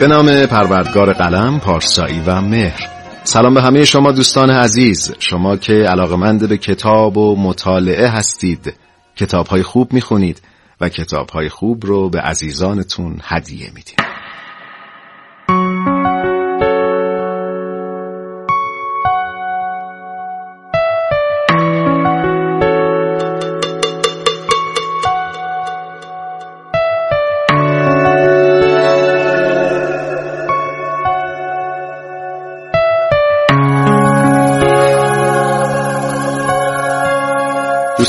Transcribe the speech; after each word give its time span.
به 0.00 0.06
نام 0.06 0.46
پروردگار 0.46 1.12
قلم، 1.12 1.60
پارسایی 1.60 2.22
و 2.26 2.40
مهر. 2.40 2.88
سلام 3.24 3.54
به 3.54 3.62
همه 3.62 3.84
شما 3.84 4.12
دوستان 4.12 4.50
عزیز. 4.50 5.14
شما 5.18 5.56
که 5.56 5.72
علاقمند 5.72 6.48
به 6.48 6.58
کتاب 6.58 7.16
و 7.16 7.36
مطالعه 7.36 8.08
هستید 8.08 8.74
کتاب 9.16 9.46
های 9.46 9.62
خوب 9.62 9.92
می‌خونید 9.92 10.42
و 10.80 10.88
کتاب 10.88 11.30
های 11.30 11.48
خوب 11.48 11.86
رو 11.86 12.10
به 12.10 12.20
عزیزانتون 12.20 13.20
هدیه 13.22 13.70
می‌دید. 13.74 14.05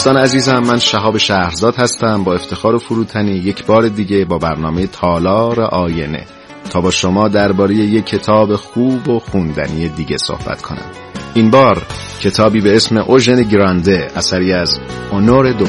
دوستان 0.08 0.24
عزیزم 0.24 0.60
من 0.60 0.80
شهاب 0.80 1.18
شهرزاد 1.18 1.76
هستم 1.76 2.24
با 2.24 2.34
افتخار 2.34 2.76
و 2.76 2.80
فروتنی 2.80 3.32
یک 3.32 3.66
بار 3.66 3.88
دیگه 3.88 4.26
با 4.26 4.38
برنامه 4.38 4.88
تالار 4.88 5.62
آینه. 5.62 6.26
تا 6.70 6.82
با 6.82 6.92
شما 6.92 7.28
درباره 7.28 7.76
یک 7.76 8.06
کتاب 8.06 8.56
خوب 8.56 9.10
و 9.10 9.20
خوندنی 9.20 9.90
دیگه 9.90 10.18
صحبت 10.18 10.62
کنم. 10.62 10.86
این 11.34 11.52
بار 11.52 11.82
کتابی 12.22 12.62
به 12.62 12.76
اسم 12.76 12.98
اوژن 12.98 13.42
گرانده 13.42 14.08
اثری 14.16 14.54
از 14.54 14.80
اونور 15.12 15.52
دو 15.52 15.66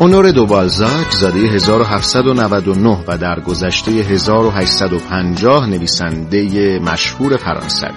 اونور 0.00 0.30
دو 0.30 0.46
بالزاک 0.46 1.10
زاده 1.10 1.38
1799 1.38 2.98
و 3.08 3.18
در 3.18 3.40
گذشته 3.40 3.90
1850 3.90 5.66
نویسنده 5.66 6.78
مشهور 6.78 7.36
فرانسویه 7.36 7.92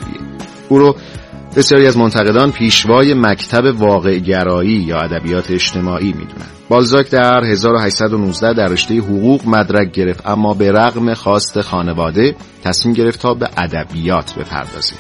او 0.70 0.80
رو 0.80 0.96
بسیاری 1.56 1.88
از 1.88 1.98
منتقدان 1.98 2.52
پیشوای 2.52 3.14
مکتب 3.14 3.82
واقع 3.82 4.18
گرایی 4.18 4.72
یا 4.72 5.00
ادبیات 5.00 5.52
اجتماعی 5.52 6.08
می‌دونن. 6.08 6.46
بالزاک 6.70 7.10
در 7.10 7.44
1819 7.44 8.54
در 8.54 8.68
رشته 8.68 8.98
حقوق 8.98 9.48
مدرک 9.48 9.92
گرفت 9.92 10.28
اما 10.28 10.54
به 10.54 10.72
رغم 10.72 11.14
خواست 11.14 11.62
خانواده 11.62 12.36
تصمیم 12.64 12.94
گرفت 12.94 13.22
تا 13.22 13.34
به 13.34 13.50
ادبیات 13.58 14.36
بپردازه. 14.36 14.96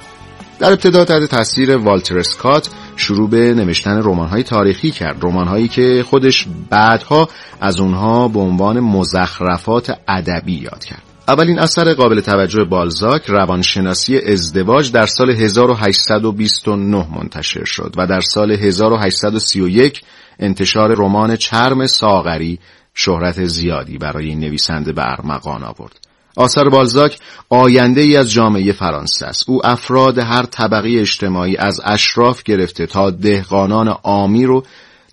در 0.59 0.71
ابتدا 0.71 1.05
تحت 1.05 1.23
تاثیر 1.23 1.77
والتر 1.77 2.19
اسکات 2.19 2.69
شروع 3.01 3.29
به 3.29 3.53
نوشتن 3.53 4.01
رمان‌های 4.03 4.43
تاریخی 4.43 4.91
کرد. 4.91 5.25
رمان‌هایی 5.25 5.67
که 5.67 6.03
خودش 6.09 6.47
بعدها 6.69 7.29
از 7.61 7.79
اونها 7.79 8.27
به 8.27 8.39
عنوان 8.39 8.79
مزخرفات 8.79 9.97
ادبی 10.07 10.53
یاد 10.53 10.83
کرد. 10.83 11.01
اولین 11.27 11.59
اثر 11.59 11.93
قابل 11.93 12.21
توجه 12.21 12.63
بالزاک 12.63 13.25
روانشناسی 13.25 14.17
ازدواج 14.17 14.91
در 14.91 15.05
سال 15.05 15.29
1829 15.29 17.07
منتشر 17.17 17.65
شد 17.65 17.93
و 17.97 18.07
در 18.07 18.21
سال 18.21 18.51
1831 18.51 20.01
انتشار 20.39 20.95
رمان 20.97 21.35
چرم 21.35 21.87
ساغری 21.87 22.59
شهرت 22.93 23.45
زیادی 23.45 23.97
برای 23.97 24.27
این 24.27 24.39
نویسنده 24.39 24.93
به 24.93 25.11
ارمغان 25.11 25.63
آورد. 25.63 26.10
آثار 26.35 26.69
بالزاک 26.69 27.17
آینده 27.49 28.01
ای 28.01 28.17
از 28.17 28.31
جامعه 28.31 28.71
فرانسه 28.71 29.25
است. 29.25 29.49
او 29.49 29.65
افراد 29.65 30.17
هر 30.17 30.43
طبقه 30.43 30.89
اجتماعی 30.99 31.57
از 31.57 31.81
اشراف 31.83 32.43
گرفته 32.43 32.85
تا 32.85 33.09
دهقانان 33.09 33.87
عامی 33.87 34.45
رو 34.45 34.63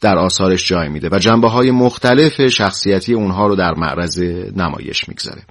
در 0.00 0.18
آثارش 0.18 0.68
جای 0.68 0.88
میده 0.88 1.08
و 1.12 1.18
جنبه 1.18 1.48
های 1.48 1.70
مختلف 1.70 2.46
شخصیتی 2.46 3.14
اونها 3.14 3.46
رو 3.46 3.56
در 3.56 3.74
معرض 3.74 4.18
نمایش 4.56 5.08
می‌گذاره. 5.08 5.42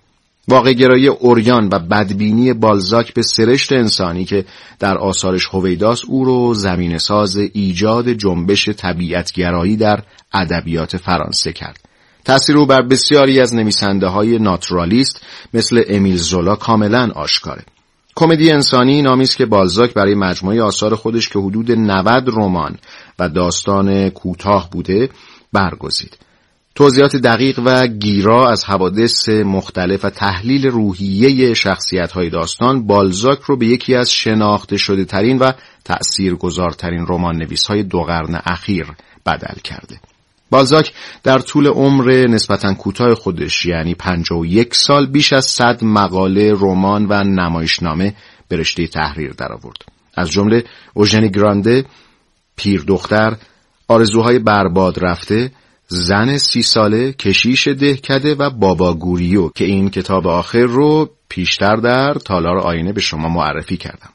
واقع 0.47 0.73
گرایی 0.73 1.07
اوریان 1.07 1.69
و 1.71 1.79
بدبینی 1.79 2.53
بالزاک 2.53 3.13
به 3.13 3.21
سرشت 3.21 3.71
انسانی 3.71 4.25
که 4.25 4.45
در 4.79 4.97
آثارش 4.97 5.45
هویداس 5.45 6.01
او 6.07 6.25
رو 6.25 6.53
زمین 6.53 6.97
ساز 6.97 7.37
ایجاد 7.37 8.09
جنبش 8.09 8.69
طبیعتگرایی 8.69 9.77
در 9.77 10.03
ادبیات 10.33 10.97
فرانسه 10.97 11.53
کرد. 11.53 11.86
تأثیر 12.27 12.57
او 12.57 12.65
بر 12.65 12.81
بسیاری 12.81 13.39
از 13.39 13.55
نویسنده 13.55 14.07
های 14.07 14.39
ناتورالیست 14.39 15.21
مثل 15.53 15.83
امیل 15.89 16.15
زولا 16.15 16.55
کاملا 16.55 17.11
آشکاره. 17.15 17.63
کمدی 18.15 18.51
انسانی 18.51 19.01
نامی 19.01 19.23
است 19.23 19.37
که 19.37 19.45
بالزاک 19.45 19.93
برای 19.93 20.15
مجموعه 20.15 20.61
آثار 20.61 20.95
خودش 20.95 21.29
که 21.29 21.39
حدود 21.39 21.71
90 21.71 22.29
رمان 22.29 22.77
و 23.19 23.29
داستان 23.29 24.09
کوتاه 24.09 24.69
بوده 24.69 25.09
برگزید. 25.53 26.17
توضیحات 26.75 27.15
دقیق 27.15 27.59
و 27.65 27.87
گیرا 27.87 28.49
از 28.49 28.65
حوادث 28.65 29.29
مختلف 29.29 30.05
و 30.05 30.09
تحلیل 30.09 30.67
روحیه 30.67 31.53
شخصیت 31.53 32.11
های 32.11 32.29
داستان 32.29 32.87
بالزاک 32.87 33.39
رو 33.39 33.57
به 33.57 33.65
یکی 33.65 33.95
از 33.95 34.11
شناخته 34.11 34.77
شده 34.77 35.05
ترین 35.05 35.37
و 35.37 35.51
تأثیر 35.85 36.35
گذارترین 36.35 37.05
رمان 37.09 37.35
نویس 37.35 37.67
های 37.67 37.83
دو 37.83 38.01
قرن 38.01 38.41
اخیر 38.45 38.87
بدل 39.25 39.59
کرده. 39.63 39.99
بالزاک 40.49 40.93
در 41.23 41.39
طول 41.39 41.67
عمر 41.67 42.27
نسبتا 42.29 42.73
کوتاه 42.73 43.15
خودش 43.15 43.65
یعنی 43.65 43.95
51 43.95 44.75
سال 44.75 45.05
بیش 45.05 45.33
از 45.33 45.45
100 45.45 45.83
مقاله، 45.83 46.53
رمان 46.53 47.05
و 47.09 47.23
نمایشنامه 47.23 48.13
به 48.47 48.57
رشته 48.57 48.87
تحریر 48.87 49.33
درآورد. 49.33 49.77
از 50.15 50.31
جمله 50.31 50.63
اوژنی 50.93 51.29
گرانده، 51.29 51.85
پیر 52.55 52.83
دختر، 52.87 53.37
آرزوهای 53.87 54.39
برباد 54.39 55.05
رفته، 55.05 55.51
زن 55.87 56.37
سی 56.37 56.61
ساله، 56.61 57.13
کشیش 57.13 57.67
دهکده 57.67 58.35
و 58.35 58.49
بابا 58.49 58.93
گوریو 58.93 59.49
که 59.49 59.65
این 59.65 59.89
کتاب 59.89 60.27
آخر 60.27 60.63
رو 60.63 61.09
پیشتر 61.29 61.75
در 61.75 62.13
تالار 62.13 62.57
آینه 62.57 62.93
به 62.93 63.01
شما 63.01 63.29
معرفی 63.29 63.77
کردم. 63.77 64.09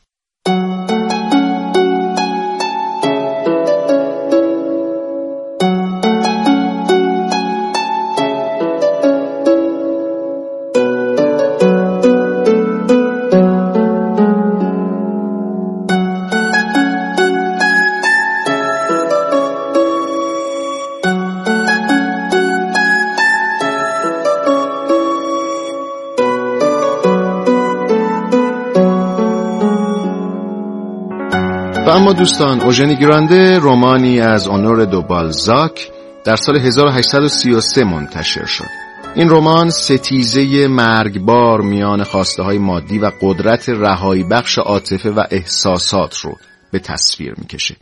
دوستان 32.13 32.61
اوژنی 32.61 32.97
گرانده 32.97 33.59
رومانی 33.59 34.21
از 34.21 34.49
اونور 34.49 34.85
دو 34.85 35.03
بالزاک 35.03 35.91
در 36.25 36.37
سال 36.37 36.57
1833 36.57 37.85
منتشر 37.85 38.45
شد. 38.45 38.65
این 39.15 39.31
رمان 39.31 39.71
ستیزه 39.71 40.69
مرگبار 40.69 41.61
میان 41.61 42.05
خواسته 42.05 42.43
های 42.43 42.59
مادی 42.59 42.99
و 42.99 43.11
قدرت 43.23 43.69
رهایی 43.69 44.25
بخش 44.25 44.59
عاطفه 44.59 45.11
و 45.11 45.25
احساسات 45.31 46.19
رو 46.19 46.37
به 46.71 46.79
تصویر 46.79 47.35
می‌کشه. 47.39 47.77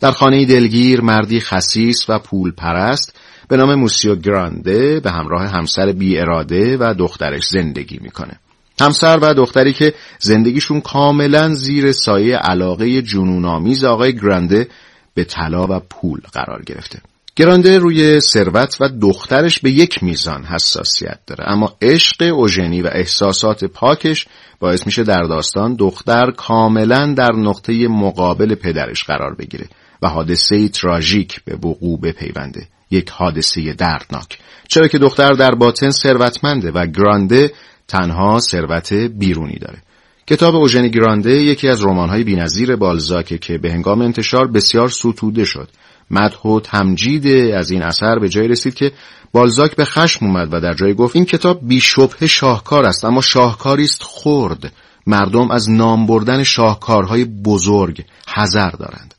در 0.00 0.10
خانه 0.10 0.46
دلگیر 0.46 1.00
مردی 1.00 1.40
خسیس 1.40 2.04
و 2.08 2.18
پول 2.18 2.52
پرست 2.52 3.18
به 3.48 3.56
نام 3.56 3.74
موسیو 3.74 4.16
گرانده 4.16 5.00
به 5.00 5.10
همراه 5.10 5.46
همسر 5.46 5.92
بی 5.92 6.18
اراده 6.18 6.76
و 6.80 6.94
دخترش 6.98 7.42
زندگی 7.46 7.98
می‌کنه. 8.02 8.40
همسر 8.80 9.18
و 9.22 9.34
دختری 9.34 9.72
که 9.72 9.94
زندگیشون 10.18 10.80
کاملا 10.80 11.54
زیر 11.54 11.92
سایه 11.92 12.36
علاقه 12.36 13.02
جنونآمیز 13.02 13.84
آقای 13.84 14.14
گرانده 14.16 14.68
به 15.14 15.24
طلا 15.24 15.66
و 15.66 15.80
پول 15.90 16.20
قرار 16.32 16.62
گرفته. 16.62 17.00
گرانده 17.36 17.78
روی 17.78 18.20
ثروت 18.20 18.76
و 18.80 18.88
دخترش 19.02 19.58
به 19.58 19.70
یک 19.70 20.02
میزان 20.02 20.44
حساسیت 20.44 21.18
داره 21.26 21.44
اما 21.46 21.76
عشق 21.82 22.34
اوژنی 22.34 22.82
و 22.82 22.86
احساسات 22.92 23.64
پاکش 23.64 24.26
باعث 24.60 24.86
میشه 24.86 25.04
در 25.04 25.22
داستان 25.22 25.74
دختر 25.74 26.30
کاملا 26.30 27.14
در 27.16 27.32
نقطه 27.32 27.88
مقابل 27.88 28.54
پدرش 28.54 29.04
قرار 29.04 29.34
بگیره 29.34 29.66
و 30.02 30.08
حادثه 30.08 30.68
تراژیک 30.68 31.44
به 31.44 31.54
وقوع 31.54 32.00
بپیونده. 32.00 32.68
یک 32.90 33.10
حادثه 33.10 33.72
دردناک. 33.72 34.38
چرا 34.68 34.88
که 34.88 34.98
دختر 34.98 35.32
در 35.32 35.54
باطن 35.54 35.90
ثروتمنده 35.90 36.70
و 36.70 36.86
گرانده 36.86 37.52
تنها 37.88 38.38
ثروت 38.38 38.92
بیرونی 38.92 39.58
داره. 39.58 39.78
کتاب 40.26 40.56
اوژنی 40.56 40.90
گرانده 40.90 41.30
یکی 41.30 41.68
از 41.68 41.84
رمان‌های 41.84 42.24
بی‌نظیر 42.24 42.76
بالزاکه 42.76 43.38
که 43.38 43.58
به 43.58 43.72
هنگام 43.72 44.02
انتشار 44.02 44.46
بسیار 44.46 44.88
ستوده 44.88 45.44
شد. 45.44 45.68
مدح 46.10 46.42
و 46.42 46.60
تمجید 46.60 47.26
از 47.54 47.70
این 47.70 47.82
اثر 47.82 48.18
به 48.18 48.28
جای 48.28 48.48
رسید 48.48 48.74
که 48.74 48.92
بالزاک 49.32 49.76
به 49.76 49.84
خشم 49.84 50.26
اومد 50.26 50.54
و 50.54 50.60
در 50.60 50.74
جای 50.74 50.94
گفت 50.94 51.16
این 51.16 51.24
کتاب 51.24 51.68
بیشبه 51.68 52.26
شاهکار 52.26 52.84
است 52.84 53.04
اما 53.04 53.20
شاهکاری 53.20 53.84
است 53.84 54.02
خرد. 54.02 54.72
مردم 55.06 55.50
از 55.50 55.70
نام 55.70 56.06
بردن 56.06 56.42
شاهکارهای 56.42 57.24
بزرگ 57.24 58.04
حذر 58.34 58.70
دارند. 58.70 59.13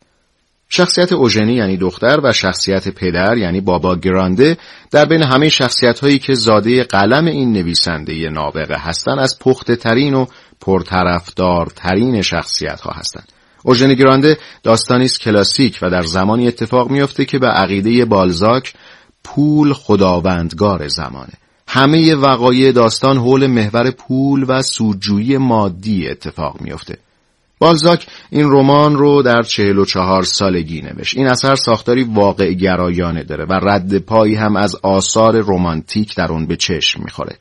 شخصیت 0.70 1.14
اوژنی 1.14 1.54
یعنی 1.54 1.78
دختر 1.78 2.20
و 2.24 2.34
شخصیت 2.34 2.90
پدر 2.90 3.38
یعنی 3.38 3.62
بابا 3.62 3.96
گرانده 3.96 4.58
در 4.92 5.06
بین 5.06 5.24
همه 5.24 5.50
شخصیت 5.50 6.00
هایی 6.00 6.20
که 6.20 6.34
زاده 6.34 6.84
قلم 6.84 7.26
این 7.26 7.52
نویسنده 7.52 8.30
نابغه 8.30 8.78
هستند 8.78 9.20
از 9.20 9.40
پخته 9.40 9.76
ترین 9.76 10.14
و 10.14 10.26
پرطرفدارترین 10.62 12.22
شخصیت 12.22 12.82
ها 12.82 12.92
هستند. 12.92 13.32
اوژن 13.64 13.94
گرانده 13.94 14.38
داستانی 14.64 15.06
است 15.06 15.20
کلاسیک 15.20 15.80
و 15.82 15.90
در 15.90 16.02
زمانی 16.02 16.48
اتفاق 16.48 16.90
میافته 16.90 17.26
که 17.26 17.40
به 17.40 17.48
عقیده 17.48 18.06
بالزاک 18.06 18.74
پول 19.24 19.74
خداوندگار 19.74 20.88
زمانه. 20.88 21.34
همه 21.68 22.16
وقایع 22.16 22.72
داستان 22.72 23.18
حول 23.18 23.48
محور 23.48 23.92
پول 23.92 24.46
و 24.48 24.62
سودجویی 24.62 25.38
مادی 25.38 26.08
اتفاق 26.10 26.62
میافته. 26.62 26.98
بالزاک 27.60 28.07
این 28.30 28.52
رمان 28.52 28.96
رو 28.96 29.22
در 29.22 29.42
چهل 29.42 29.78
و 29.78 29.86
چهار 29.86 30.24
سالگی 30.24 30.81
نوشت. 30.81 31.18
این 31.18 31.28
اثر 31.28 31.56
ساختاری 31.56 32.04
واقع 32.04 32.54
گرایانه 32.54 33.24
داره 33.24 33.46
و 33.46 33.54
رد 33.54 33.98
پایی 33.98 34.36
هم 34.36 34.56
از 34.56 34.75
آثار 34.75 35.40
رومانتیک 35.40 36.16
در 36.16 36.31
اون 36.31 36.46
به 36.46 36.56
چشم 36.56 37.04
می‌خوره. 37.04 37.36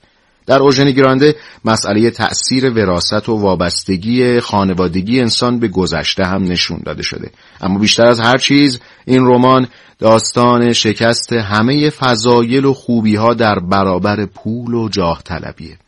در 0.47 0.59
اوژن 0.59 0.91
گرانده 0.91 1.37
مسئله 1.65 2.11
تأثیر 2.11 2.71
وراست 2.71 3.29
و 3.29 3.37
وابستگی 3.37 4.41
خانوادگی 4.41 5.21
انسان 5.21 5.59
به 5.59 5.69
گذشته 5.69 6.25
هم 6.25 6.43
نشون 6.43 6.81
داده 6.85 7.03
شده 7.03 7.31
اما 7.61 7.79
بیشتر 7.79 8.07
از 8.07 8.21
هر 8.21 8.39
چیز 8.39 8.81
این 9.05 9.27
رمان 9.27 9.69
داستان 9.99 10.73
شکست 10.73 11.33
همه 11.33 11.91
فضایل 11.91 12.65
و 12.65 12.75
خوبی 12.75 13.17
ها 13.17 13.35
در 13.35 13.59
برابر 13.59 14.27
پول 14.27 14.75
و 14.75 14.89
جاه 14.89 15.23
طلبیه 15.23 15.79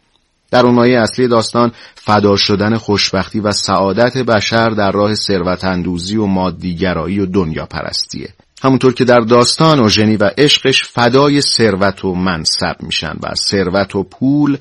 در 0.50 0.66
اون 0.66 0.78
اصلی 0.78 1.28
داستان 1.28 1.72
فدا 1.94 2.36
شدن 2.36 2.76
خوشبختی 2.76 3.40
و 3.40 3.52
سعادت 3.52 4.18
بشر 4.18 4.68
در 4.68 4.90
راه 4.90 5.14
ثروت 5.14 5.64
اندوزی 5.64 6.16
و 6.16 6.26
مادیگرایی 6.26 7.20
و 7.20 7.26
دنیا 7.26 7.66
پرستیه 7.66 8.28
همونطور 8.62 8.94
که 8.94 9.04
در 9.04 9.20
داستان 9.20 9.80
اوژنی 9.80 10.16
و 10.16 10.30
عشقش 10.38 10.84
فدای 10.84 11.40
ثروت 11.40 12.04
و 12.04 12.14
منصب 12.14 12.76
میشن 12.80 13.14
و 13.22 13.34
ثروت 13.34 13.96
و 13.96 14.02
پول 14.02 14.58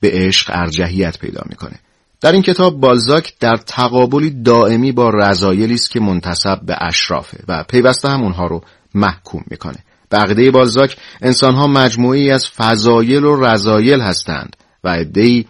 به 0.00 0.10
عشق 0.12 0.50
ارجحیت 0.54 1.18
پیدا 1.18 1.42
می‌کنه. 1.48 1.74
در 2.20 2.32
این 2.32 2.42
کتاب 2.42 2.80
بالزاک 2.80 3.32
در 3.40 3.56
تقابلی 3.56 4.30
دائمی 4.30 4.92
با 4.92 5.10
رضایلی 5.10 5.74
است 5.74 5.90
که 5.90 6.00
منتصب 6.00 6.60
به 6.66 6.76
اشرافه 6.80 7.38
و 7.48 7.64
پیوسته 7.68 8.08
هم 8.08 8.22
اونها 8.22 8.46
رو 8.46 8.60
محکوم 8.94 9.44
می‌کنه. 9.50 9.78
عقیده 10.12 10.50
بالزاک 10.50 10.96
انسانها 11.22 11.66
مجموعی 11.66 12.30
از 12.30 12.48
فضایل 12.48 13.24
و 13.24 13.44
رضایل 13.44 14.00
هستند. 14.00 14.56
و 14.84 14.88
عدهای 14.88 15.44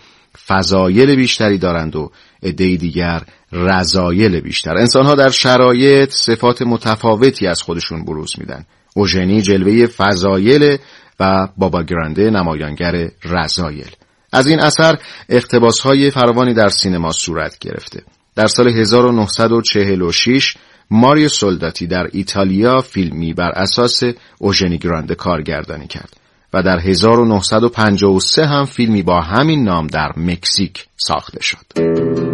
فضایل 0.47 1.17
بیشتری 1.17 1.59
دارند 1.59 1.97
و 1.97 2.11
عده 2.43 2.77
دیگر 2.77 3.23
رضایل 3.53 4.41
بیشتر. 4.41 4.77
انسانها 4.77 5.15
در 5.15 5.29
شرایط 5.29 6.11
صفات 6.11 6.62
متفاوتی 6.62 7.47
از 7.47 7.62
خودشون 7.62 8.05
بروز 8.05 8.32
میدن. 8.38 8.67
اوژنی 8.97 9.43
جلوه 9.43 9.87
فضایل 9.87 10.79
و 11.21 11.49
بابا 11.56 11.82
گرانده 11.82 12.31
نمایانگر 12.31 13.11
رضایل. 13.25 13.91
از 14.32 14.47
این 14.47 14.61
اثر 14.61 14.99
اقتباس 15.29 15.81
های 15.81 16.11
فراوانی 16.11 16.55
در 16.55 16.69
سینما 16.69 17.11
صورت 17.11 17.59
گرفته. 17.59 18.03
در 18.35 18.47
سال 18.47 18.69
1946 18.69 20.55
ماریو 20.91 21.29
سولداتی 21.29 21.87
در 21.87 22.06
ایتالیا 22.12 22.79
فیلمی 22.79 23.35
بر 23.35 23.50
اساس 23.50 24.03
اوژنی 24.38 24.79
گرانده 24.79 25.15
کارگردانی 25.15 25.87
کرد. 25.87 26.20
و 26.52 26.62
در 26.62 26.79
1953 26.79 28.47
هم 28.47 28.64
فیلمی 28.64 29.02
با 29.02 29.20
همین 29.20 29.64
نام 29.64 29.87
در 29.87 30.12
مکزیک 30.17 30.87
ساخته 30.97 31.43
شد. 31.43 32.30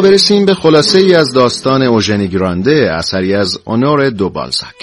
برسیم 0.00 0.46
به 0.46 0.54
خلاصه 0.54 0.98
ای 0.98 1.14
از 1.14 1.32
داستان 1.32 1.82
اوژنی 1.82 2.28
گرانده 2.28 2.90
اثری 2.92 3.34
از 3.34 3.58
اونور 3.64 4.10
دو 4.10 4.30
بالزاک 4.30 4.77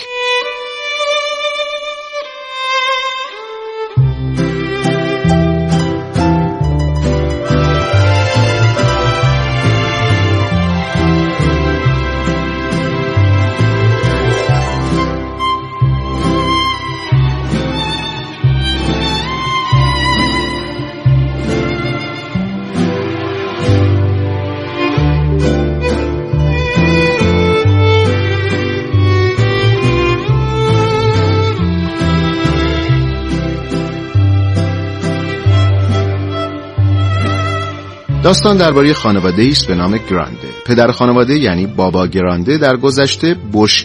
داستان 38.26 38.58
درباره 38.58 38.94
خانواده 38.94 39.48
است 39.52 39.68
به 39.68 39.76
نام 39.76 39.98
گرانده. 40.10 40.48
پدر 40.66 40.92
خانواده 40.92 41.38
یعنی 41.38 41.66
بابا 41.66 42.08
گرانده 42.08 42.58
در 42.58 42.78
گذشته 42.78 43.36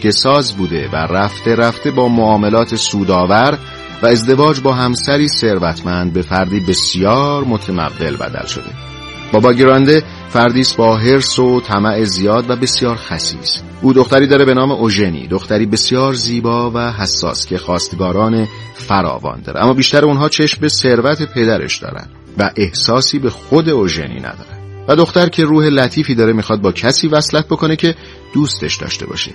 ساز 0.09 0.53
بوده 0.53 0.89
و 0.93 0.95
رفته 0.95 1.55
رفته 1.55 1.91
با 1.91 2.07
معاملات 2.07 2.75
سودآور 2.75 3.57
و 4.03 4.05
ازدواج 4.05 4.59
با 4.59 4.73
همسری 4.73 5.27
ثروتمند 5.27 6.13
به 6.13 6.21
فردی 6.21 6.59
بسیار 6.59 7.43
متمول 7.43 8.17
بدل 8.17 8.45
شده. 8.45 8.69
بابا 9.31 9.53
گرانده 9.53 10.03
فردی 10.29 10.63
با 10.77 10.97
حرس 10.97 11.39
و 11.39 11.61
طمع 11.61 12.03
زیاد 12.03 12.49
و 12.49 12.55
بسیار 12.55 12.95
خسیس 12.95 13.61
او 13.81 13.93
دختری 13.93 14.27
داره 14.27 14.45
به 14.45 14.53
نام 14.53 14.71
اوژنی. 14.71 15.27
دختری 15.27 15.65
بسیار 15.65 16.13
زیبا 16.13 16.71
و 16.71 16.91
حساس 16.91 17.45
که 17.45 17.57
خواستگاران 17.57 18.47
فراوان 18.73 19.41
داره. 19.41 19.63
اما 19.63 19.73
بیشتر 19.73 20.05
اونها 20.05 20.29
چشم 20.29 20.61
به 20.61 20.69
ثروت 20.69 21.33
پدرش 21.33 21.77
دارن. 21.77 22.07
و 22.37 22.51
احساسی 22.55 23.19
به 23.19 23.29
خود 23.29 23.69
اوژنی 23.69 24.19
نداره. 24.19 24.61
و 24.87 24.95
دختر 24.95 25.29
که 25.29 25.43
روح 25.43 25.65
لطیفی 25.65 26.15
داره 26.15 26.33
می‌خواد 26.33 26.61
با 26.61 26.71
کسی 26.71 27.07
وصلت 27.07 27.45
بکنه 27.45 27.75
که 27.75 27.95
دوستش 28.33 28.75
داشته 28.75 29.05
باشه. 29.05 29.31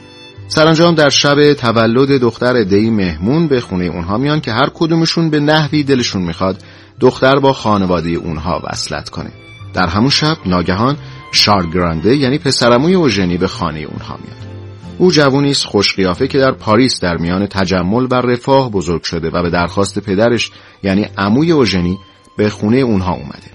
سرانجام 0.49 0.95
در 0.95 1.09
شب 1.09 1.53
تولد 1.53 2.21
دختر 2.21 2.63
دی 2.63 2.91
مهمون 2.91 3.49
به 3.49 3.61
خونه 3.61 3.85
اونها 3.85 4.19
میان 4.19 4.41
که 4.41 4.53
هر 4.53 4.69
کدومشون 4.75 5.31
به 5.31 5.41
نحوی 5.41 5.83
دلشون 5.83 6.23
می‌خواد 6.23 6.63
دختر 7.01 7.35
با 7.35 7.53
خانواده 7.53 8.11
اونها 8.11 8.63
وصلت 8.65 9.09
کنه. 9.09 9.31
در 9.75 9.87
همون 9.87 10.11
شب 10.11 10.37
ناگهان 10.47 10.97
شارل 11.33 11.71
گرانده 11.71 12.17
یعنی 12.17 12.39
پسرموی 12.39 12.95
اوژنی 12.95 13.39
به 13.39 13.47
خانه 13.47 13.81
اونها 13.81 14.19
میاد. 14.25 14.47
او 14.99 15.11
جوونی 15.11 15.51
است 15.51 15.65
خوشقیافه 15.65 16.29
که 16.29 16.39
در 16.39 16.53
پاریس 16.53 17.01
در 17.01 17.17
میان 17.17 17.47
تجمل 17.47 18.07
و 18.11 18.15
رفاه 18.15 18.71
بزرگ 18.71 19.03
شده 19.03 19.31
و 19.31 19.43
به 19.43 19.51
درخواست 19.51 19.99
پدرش 19.99 20.51
یعنی 20.83 21.07
عموی 21.19 21.53
اوژنی 21.53 21.99
به 22.37 22.51
خونه 22.51 22.77
اونها 22.77 23.13
اومده. 23.13 23.51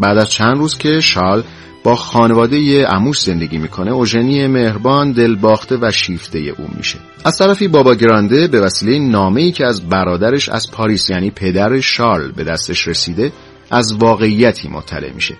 بعد 0.00 0.18
از 0.18 0.28
چند 0.28 0.58
روز 0.58 0.78
که 0.78 1.00
شال 1.00 1.42
با 1.84 1.94
خانواده 1.94 2.86
عموش 2.86 3.20
زندگی 3.20 3.58
می‌کنه 3.58 3.90
اوژنی 3.90 4.46
مهربان 4.46 5.12
دلباخته 5.12 5.78
و 5.82 5.90
شیفته 5.90 6.38
او 6.38 6.68
میشه. 6.76 6.98
از 7.24 7.38
طرفی 7.38 7.68
بابا 7.68 7.94
گرانده 7.94 8.48
به 8.48 8.60
وسیله 8.60 8.98
نامه‌ای 8.98 9.52
که 9.52 9.66
از 9.66 9.88
برادرش 9.88 10.48
از 10.48 10.70
پاریس 10.70 11.10
یعنی 11.10 11.30
پدر 11.30 11.80
شارل 11.80 12.32
به 12.32 12.44
دستش 12.44 12.88
رسیده 12.88 13.32
از 13.70 13.92
واقعیتی 13.92 14.68
مطلع 14.68 15.12
میشه. 15.12 15.36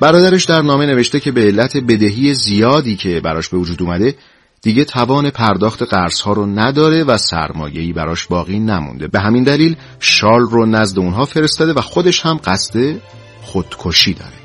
برادرش 0.00 0.44
در 0.44 0.62
نامه 0.62 0.86
نوشته 0.86 1.20
که 1.20 1.32
به 1.32 1.40
علت 1.40 1.76
بدهی 1.76 2.34
زیادی 2.34 2.96
که 2.96 3.20
براش 3.24 3.48
به 3.48 3.58
وجود 3.58 3.82
اومده 3.82 4.14
دیگه 4.62 4.84
توان 4.84 5.30
پرداخت 5.30 5.82
قرض 5.82 6.20
ها 6.20 6.32
رو 6.32 6.46
نداره 6.46 7.04
و 7.04 7.18
سرمایه‌ای 7.18 7.92
براش 7.92 8.26
باقی 8.26 8.58
نمونده. 8.58 9.08
به 9.08 9.20
همین 9.20 9.44
دلیل 9.44 9.76
شارل 10.00 10.46
رو 10.50 10.66
نزد 10.66 10.98
اونها 10.98 11.24
فرستاده 11.24 11.72
و 11.72 11.80
خودش 11.80 12.26
هم 12.26 12.40
قصد 12.44 12.96
خودکشی 13.42 14.14
داره. 14.14 14.39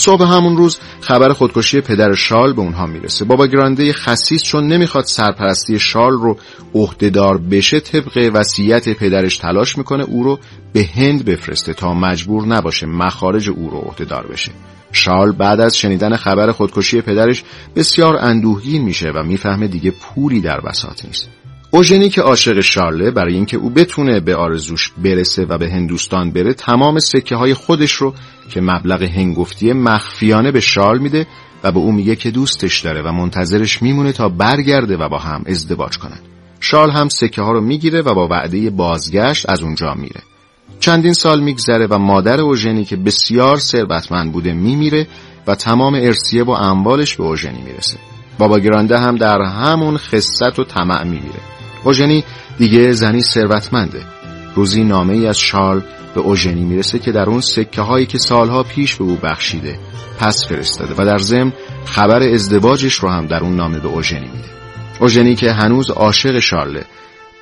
صبح 0.00 0.24
همون 0.24 0.56
روز 0.56 0.78
خبر 1.00 1.32
خودکشی 1.32 1.80
پدر 1.80 2.14
شال 2.14 2.52
به 2.52 2.60
اونها 2.60 2.86
می‌رسه. 2.86 3.24
بابا 3.24 3.46
گرانده 3.46 3.92
خصیص 3.92 4.42
چون 4.42 4.66
نمی‌خواد 4.66 5.04
سرپرستی 5.04 5.78
شال 5.78 6.12
رو 6.12 6.36
عهدهدار 6.74 7.38
بشه 7.38 7.80
طبق 7.80 8.30
وصیت 8.34 8.88
پدرش 8.88 9.38
تلاش 9.38 9.78
می‌کنه 9.78 10.04
او 10.04 10.24
رو 10.24 10.38
به 10.72 10.88
هند 10.94 11.24
بفرسته 11.24 11.74
تا 11.74 11.94
مجبور 11.94 12.46
نباشه 12.46 12.86
مخارج 12.86 13.50
او 13.50 13.70
رو 13.70 13.78
عهدهدار 13.78 14.26
بشه. 14.26 14.52
شال 14.92 15.32
بعد 15.32 15.60
از 15.60 15.76
شنیدن 15.76 16.16
خبر 16.16 16.52
خودکشی 16.52 17.00
پدرش 17.00 17.44
بسیار 17.76 18.16
اندوهگین 18.16 18.82
میشه 18.82 19.10
و 19.10 19.22
می‌فهمه 19.22 19.68
دیگه 19.68 19.90
پولی 19.90 20.40
در 20.40 20.60
بساط 20.60 21.04
نیست. 21.04 21.28
اوژنی 21.72 22.08
که 22.08 22.20
عاشق 22.20 22.60
شارله 22.60 23.10
برای 23.10 23.34
اینکه 23.34 23.56
او 23.56 23.70
بتونه 23.70 24.20
به 24.20 24.36
آرزوش 24.36 24.92
برسه 25.04 25.44
و 25.44 25.58
به 25.58 25.70
هندوستان 25.70 26.30
بره 26.32 26.54
تمام 26.54 26.98
سکه 26.98 27.36
های 27.36 27.54
خودش 27.54 27.92
رو 27.92 28.14
که 28.50 28.60
مبلغ 28.60 29.02
هنگفتی 29.02 29.72
مخفیانه 29.72 30.52
به 30.52 30.60
شارل 30.60 30.98
میده 30.98 31.26
و 31.64 31.72
به 31.72 31.78
او 31.78 31.92
میگه 31.92 32.16
که 32.16 32.30
دوستش 32.30 32.80
داره 32.80 33.02
و 33.02 33.12
منتظرش 33.12 33.82
میمونه 33.82 34.12
تا 34.12 34.28
برگرده 34.28 34.96
و 34.96 35.08
با 35.08 35.18
هم 35.18 35.42
ازدواج 35.46 35.98
کنن. 35.98 36.18
شارل 36.60 36.90
هم 36.90 37.08
سکه 37.08 37.42
ها 37.42 37.52
رو 37.52 37.60
می‌گیره 37.60 38.02
و 38.02 38.14
با 38.14 38.28
وعده 38.28 38.70
بازگشت 38.70 39.50
از 39.50 39.62
اونجا 39.62 39.94
میره. 39.94 40.20
چندین 40.80 41.12
سال 41.12 41.40
میگذره 41.40 41.86
و 41.86 41.98
مادر 41.98 42.40
اوژنی 42.40 42.84
که 42.84 42.96
بسیار 42.96 43.56
ثروتمند 43.56 44.32
بوده 44.32 44.52
میمیره 44.52 45.06
و 45.46 45.54
تمام 45.54 45.94
ارسیه 45.94 46.44
و 46.44 46.50
اموالش 46.50 47.16
به 47.16 47.24
اوژنی 47.24 47.62
می‌رسه. 47.62 47.96
بابا 48.38 48.58
گرانده 48.58 48.98
هم 48.98 49.16
در 49.16 49.42
همون 49.42 49.96
خصت 49.96 50.58
و 50.58 50.64
طمع 50.64 51.04
میمیره. 51.04 51.59
اوژنی 51.84 52.24
دیگه 52.58 52.92
زنی 52.92 53.22
ثروتمنده. 53.22 54.02
روزی 54.54 54.84
نامه 54.84 55.14
ای 55.14 55.26
از 55.26 55.38
شال 55.38 55.82
به 56.14 56.20
اوژنی 56.20 56.64
می‌رسه 56.64 56.98
که 56.98 57.12
در 57.12 57.30
اون 57.30 57.40
سکه 57.40 57.80
هایی 57.80 58.06
که 58.06 58.18
سالها 58.18 58.62
پیش 58.62 58.94
به 58.94 59.04
او 59.04 59.18
بخشیده 59.22 59.78
پس 60.18 60.48
فرستاده 60.48 60.94
و 60.98 61.06
در 61.06 61.18
ضمن 61.18 61.52
خبر 61.84 62.22
ازدواجش 62.22 62.94
رو 62.94 63.08
هم 63.08 63.26
در 63.26 63.40
اون 63.40 63.56
نامه 63.56 63.78
به 63.78 63.88
اوژنی 63.88 64.28
میده. 64.28 64.48
اوژنی 65.00 65.34
که 65.34 65.52
هنوز 65.52 65.90
عاشق 65.90 66.38
شارله 66.38 66.84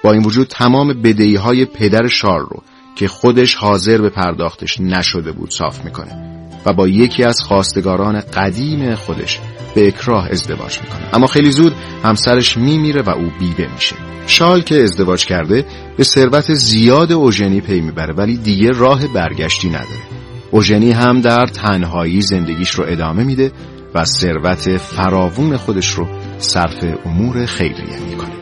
با 0.03 0.13
این 0.13 0.23
وجود 0.23 0.47
تمام 0.47 1.03
بدهی 1.03 1.37
های 1.37 1.65
پدر 1.65 2.07
شارل 2.07 2.47
رو 2.51 2.63
که 2.97 3.09
خودش 3.09 3.55
حاضر 3.55 3.99
به 3.99 4.11
پرداختش 4.11 4.81
نشده 4.81 5.33
بود 5.33 5.51
صاف 5.51 5.85
می‌کنه. 5.85 6.38
و 6.67 6.73
با 6.73 6.89
یکی 6.89 7.25
از 7.25 7.41
خواستگاران 7.41 8.21
قدیم 8.21 8.95
خودش 8.95 9.41
به 9.75 9.89
اکراه 9.89 10.29
ازدواج 10.31 10.79
می‌کنه. 10.81 11.15
اما 11.15 11.27
خیلی 11.27 11.51
زود 11.51 11.73
همسرش 12.05 12.57
میمیره 12.57 13.03
و 13.03 13.11
او 13.11 13.31
بیوه 13.39 13.73
میشه. 13.75 13.97
شال 14.27 14.61
که 14.61 14.83
ازدواج 14.83 15.27
کرده 15.27 15.65
به 15.97 16.05
ثروت 16.05 16.55
زیاد 16.55 17.13
اوژنی 17.13 17.61
پی 17.61 17.81
می‌بره 17.81 18.15
ولی 18.15 18.37
دیگه 18.37 18.71
راه 18.71 19.07
برگشتی 19.07 19.69
نداره. 19.69 20.03
اوژنی 20.51 20.93
هم 20.93 21.21
در 21.21 21.47
تنهایی 21.47 22.21
زندگیش 22.21 22.71
رو 22.71 22.85
ادامه 22.89 23.25
میده 23.25 23.53
و 23.95 24.05
ثروت 24.05 24.77
فراوون 24.77 25.57
خودش 25.57 25.91
رو 25.91 26.09
صرف 26.39 26.85
امور 27.05 27.47
خیریه 27.47 27.99
می‌کنه. 28.11 28.38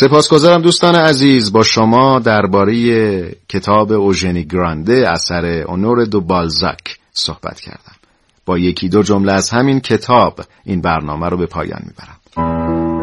سپاسگزارم 0.00 0.62
دوستان 0.62 0.94
عزیز 0.94 1.52
با 1.52 1.62
شما 1.62 2.18
درباره 2.18 2.74
کتاب 3.48 3.92
اوژنی 3.92 4.44
گرانده 4.44 5.10
اثر 5.10 5.44
اونور 5.44 6.04
دو 6.04 6.20
بالزاک 6.20 6.98
صحبت 7.12 7.60
کردم. 7.60 7.96
با 8.46 8.58
یکی 8.58 8.88
دو 8.88 9.02
جمله 9.02 9.32
از 9.32 9.50
همین 9.50 9.80
کتاب 9.80 10.40
این 10.64 10.80
برنامه 10.80 11.28
رو 11.28 11.36
به 11.36 11.46
پایان 11.46 11.82
می‌برم. 11.86 12.95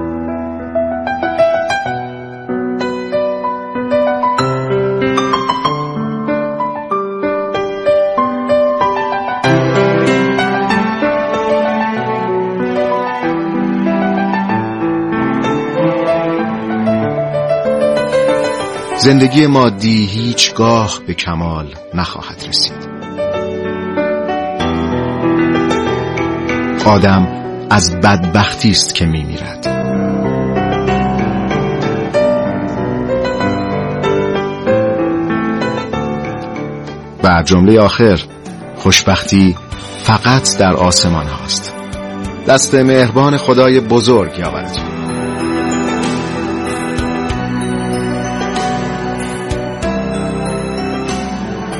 زندگی 19.03 19.47
مادی 19.47 20.05
هیچگاه 20.05 20.99
به 21.07 21.13
کمال 21.13 21.75
نخواهد 21.93 22.45
رسید. 22.47 22.89
آدم 26.85 27.27
از 27.69 27.95
بدبختی 27.95 28.69
است 28.69 28.95
که 28.95 29.05
میمیرد. 29.05 29.67
و 37.23 37.43
جمله 37.45 37.79
آخر 37.79 38.19
خوشبختی 38.75 39.55
فقط 40.03 40.57
در 40.57 40.73
آسمان 40.73 41.27
هاست. 41.27 41.75
دست 42.47 42.75
مهربان 42.75 43.37
خدای 43.37 43.79
بزرگ 43.79 44.39
یاورتون. 44.39 44.92